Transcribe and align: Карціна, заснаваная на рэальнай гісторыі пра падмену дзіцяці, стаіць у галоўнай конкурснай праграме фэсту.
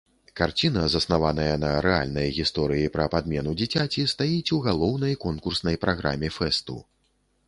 Карціна, 0.39 0.83
заснаваная 0.91 1.51
на 1.63 1.67
рэальнай 1.85 2.29
гісторыі 2.37 2.91
пра 2.95 3.05
падмену 3.15 3.53
дзіцяці, 3.59 4.05
стаіць 4.13 4.53
у 4.57 4.59
галоўнай 4.69 5.13
конкурснай 5.27 5.79
праграме 5.85 6.33
фэсту. 6.39 6.79